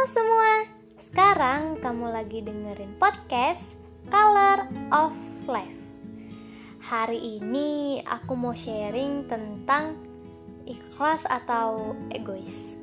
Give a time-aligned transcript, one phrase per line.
[0.00, 0.64] Halo semua,
[0.96, 3.76] sekarang kamu lagi dengerin podcast
[4.08, 4.64] Color
[4.96, 5.12] of
[5.44, 5.76] Life.
[6.80, 10.00] Hari ini aku mau sharing tentang
[10.64, 12.80] ikhlas atau egois.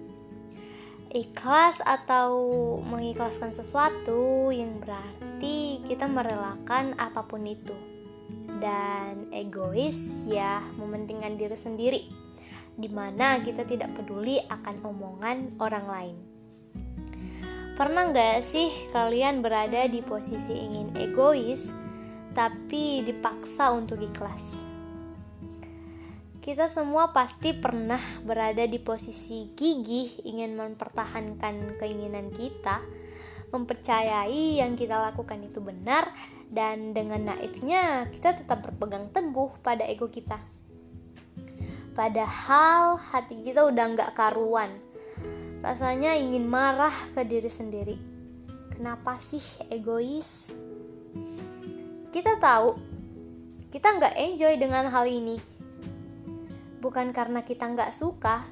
[1.10, 2.38] Ikhlas atau
[2.86, 7.74] mengikhlaskan sesuatu yang berarti kita merelakan apa pun itu.
[8.62, 12.02] Dan egois ya mementingkan diri sendiri
[12.78, 16.27] di mana kita tidak peduli akan omongan orang lain.
[17.78, 21.70] Pernah nggak sih kalian berada di posisi ingin egois,
[22.34, 24.66] tapi dipaksa untuk ikhlas?
[26.42, 32.82] Kita semua pasti pernah berada di posisi gigih ingin mempertahankan keinginan kita,
[33.54, 36.10] mempercayai yang kita lakukan itu benar,
[36.50, 40.42] dan dengan naifnya kita tetap berpegang teguh pada ego kita.
[41.94, 44.87] Padahal hati kita udah nggak karuan.
[45.68, 48.00] Rasanya ingin marah ke diri sendiri.
[48.72, 50.48] Kenapa sih egois?
[52.08, 52.80] Kita tahu,
[53.68, 55.36] kita nggak enjoy dengan hal ini.
[56.80, 58.48] Bukan karena kita nggak suka,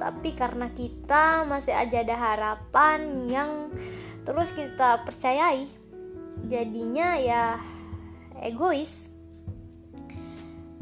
[0.00, 3.68] tapi karena kita masih aja ada harapan yang
[4.24, 5.68] terus kita percayai.
[6.48, 7.60] Jadinya ya
[8.40, 9.07] egois.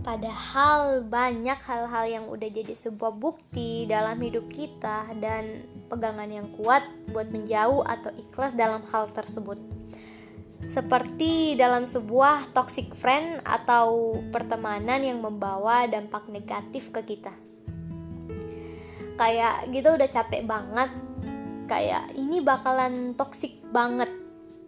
[0.06, 6.86] Padahal banyak hal-hal yang udah jadi sebuah bukti dalam hidup kita dan pegangan yang kuat
[7.10, 9.58] buat menjauh atau ikhlas dalam hal tersebut.
[10.70, 17.34] Seperti dalam sebuah toxic friend atau pertemanan yang membawa dampak negatif ke kita.
[19.18, 20.90] Kayak gitu udah capek banget.
[21.66, 24.14] Kayak ini bakalan toxic banget.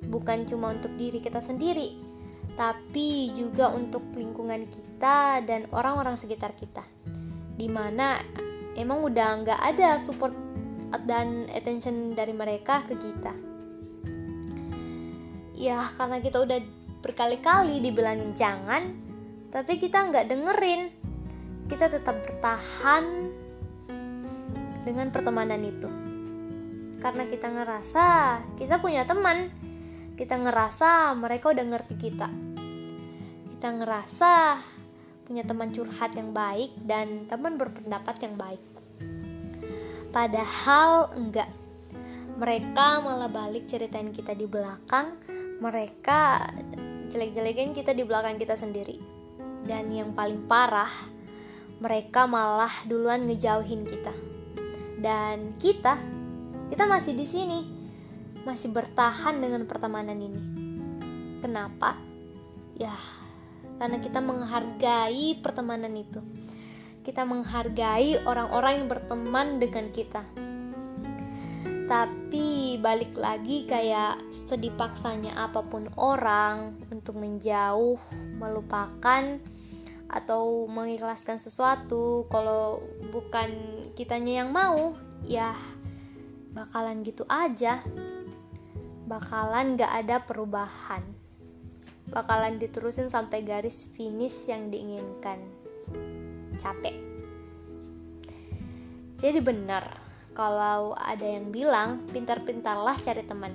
[0.02, 2.07] Bukan cuma untuk diri kita sendiri,
[2.58, 6.82] tapi juga untuk lingkungan kita dan orang-orang sekitar kita.
[7.54, 8.18] Di mana
[8.74, 10.34] emang udah nggak ada support
[11.06, 13.30] dan attention dari mereka ke kita.
[15.54, 16.58] Ya karena kita udah
[16.98, 18.90] berkali-kali dibilangin jangan
[19.54, 20.90] tapi kita nggak dengerin.
[21.70, 23.04] Kita tetap bertahan
[24.82, 25.86] dengan pertemanan itu.
[26.98, 28.06] Karena kita ngerasa
[28.58, 29.46] kita punya teman
[30.18, 32.47] kita ngerasa mereka udah ngerti kita
[33.58, 34.54] kita ngerasa
[35.26, 38.62] punya teman curhat yang baik dan teman berpendapat yang baik.
[40.14, 41.50] Padahal enggak.
[42.38, 45.18] Mereka malah balik ceritain kita di belakang,
[45.58, 46.46] mereka
[47.10, 48.94] jelek-jelekin kita di belakang kita sendiri.
[49.66, 50.94] Dan yang paling parah,
[51.82, 54.14] mereka malah duluan ngejauhin kita.
[55.02, 55.98] Dan kita,
[56.70, 57.66] kita masih di sini,
[58.46, 60.42] masih bertahan dengan pertemanan ini.
[61.42, 61.98] Kenapa?
[62.78, 62.94] Ya,
[63.78, 66.20] karena kita menghargai pertemanan itu.
[67.06, 70.26] Kita menghargai orang-orang yang berteman dengan kita.
[71.88, 77.96] Tapi balik lagi kayak sedih paksanya apa pun orang untuk menjauh,
[78.36, 79.40] melupakan
[80.08, 83.48] atau mengikhlaskan sesuatu kalau bukan
[83.96, 84.92] kitanya yang mau,
[85.24, 85.56] ya
[86.52, 87.80] bakalan gitu aja.
[89.08, 91.17] Bakalan gak ada perubahan
[92.08, 95.38] bakalan diterusin sampai garis finish yang diinginkan.
[96.58, 96.96] Capek.
[99.18, 99.84] Jadi benar,
[100.32, 103.52] kalau ada yang bilang pintar-pintarlah cari teman.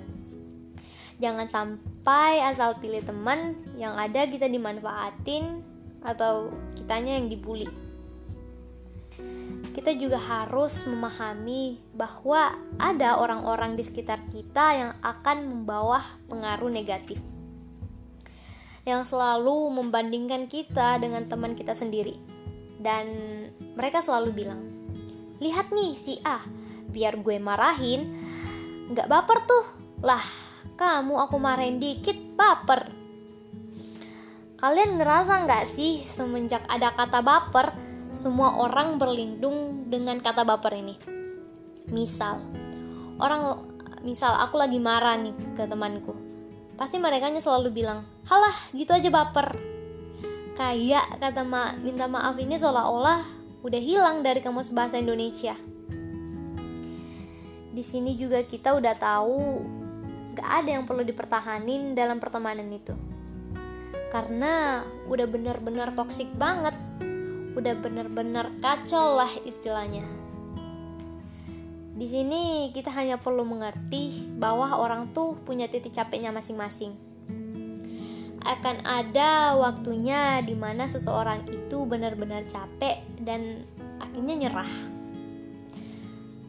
[1.16, 5.62] Jangan sampai asal pilih teman yang ada kita dimanfaatin
[6.04, 7.70] atau kitanya yang dibully.
[9.74, 15.98] Kita juga harus memahami bahwa ada orang-orang di sekitar kita yang akan membawa
[16.30, 17.18] pengaruh negatif
[18.84, 22.20] yang selalu membandingkan kita dengan teman kita sendiri.
[22.76, 23.08] Dan
[23.76, 24.60] mereka selalu bilang,
[25.40, 26.44] lihat nih si A,
[26.92, 28.12] biar gue marahin,
[28.92, 29.64] nggak baper tuh.
[30.04, 30.20] Lah,
[30.76, 32.92] kamu aku marahin dikit, baper.
[34.60, 37.72] Kalian ngerasa nggak sih semenjak ada kata baper,
[38.12, 40.94] semua orang berlindung dengan kata baper ini?
[41.88, 42.40] Misal,
[43.16, 43.64] orang
[44.04, 46.33] misal aku lagi marah nih ke temanku
[46.74, 49.54] pasti mereka selalu bilang halah gitu aja baper.
[50.54, 53.26] Kayak kata ma minta maaf ini seolah-olah
[53.66, 55.58] udah hilang dari kamus bahasa Indonesia.
[57.74, 59.38] Di sini juga kita udah tahu
[60.38, 62.94] gak ada yang perlu dipertahanin dalam pertemanan itu.
[64.14, 66.74] Karena udah bener-bener toksik banget.
[67.58, 70.23] Udah bener-bener kacau lah istilahnya
[71.94, 76.90] di sini kita hanya perlu mengerti bahwa orang tuh punya titik capeknya masing-masing.
[78.42, 83.62] Akan ada waktunya di mana seseorang itu benar-benar capek dan
[84.02, 84.72] akhirnya nyerah.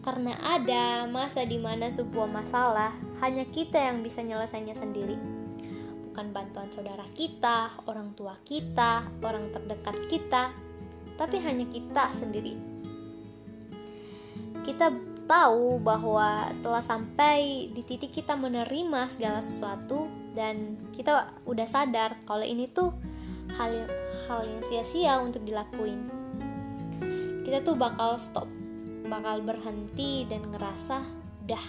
[0.01, 5.17] Karena ada masa di mana sebuah masalah hanya kita yang bisa nyelesainya sendiri.
[6.09, 10.49] Bukan bantuan saudara kita, orang tua kita, orang terdekat kita,
[11.21, 12.57] tapi hanya kita sendiri.
[14.65, 20.05] Kita tahu bahwa setelah sampai di titik kita menerima segala sesuatu
[20.37, 22.93] dan kita udah sadar kalau ini tuh
[23.57, 23.89] hal
[24.29, 26.07] hal yang sia-sia untuk dilakuin.
[27.45, 28.49] Kita tuh bakal stop
[29.05, 30.97] bakal berhenti dan ngerasa
[31.45, 31.65] dah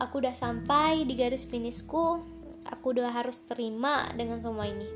[0.00, 2.24] aku udah sampai di garis finishku
[2.64, 4.88] aku udah harus terima dengan semua ini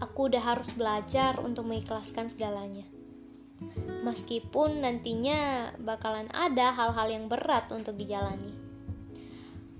[0.00, 2.88] aku udah harus belajar untuk mengikhlaskan segalanya
[4.00, 8.70] meskipun nantinya bakalan ada hal-hal yang berat untuk dijalani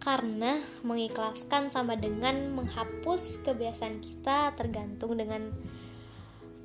[0.00, 5.52] karena mengikhlaskan sama dengan menghapus kebiasaan kita tergantung dengan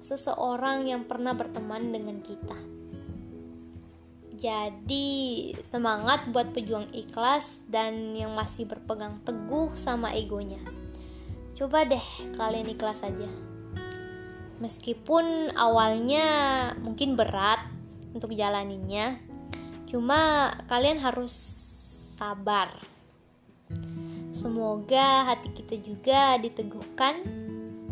[0.07, 2.55] seseorang yang pernah berteman dengan kita.
[4.35, 10.59] Jadi semangat buat pejuang ikhlas dan yang masih berpegang teguh sama egonya.
[11.55, 12.03] Coba deh
[12.39, 13.54] kalian ikhlas aja.
[14.65, 16.25] Meskipun awalnya
[16.81, 17.61] mungkin berat
[18.17, 19.21] untuk jalaninnya,
[19.85, 21.29] cuma kalian harus
[22.17, 22.73] sabar.
[24.33, 27.21] Semoga hati kita juga diteguhkan,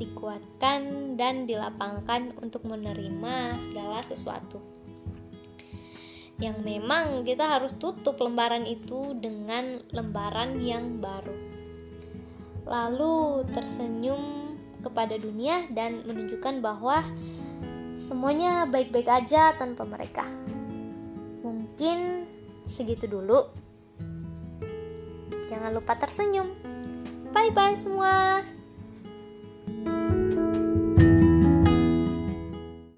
[0.02, 4.58] dikuatkan, dan dilapangkan untuk menerima segala sesuatu
[6.42, 11.38] yang memang kita harus tutup lembaran itu dengan lembaran yang baru.
[12.66, 14.43] Lalu tersenyum
[14.84, 17.02] kepada dunia dan menunjukkan bahwa
[17.96, 20.28] semuanya baik-baik aja tanpa mereka.
[21.42, 22.28] Mungkin
[22.68, 23.48] segitu dulu.
[25.48, 26.52] Jangan lupa tersenyum.
[27.32, 28.44] Bye bye semua.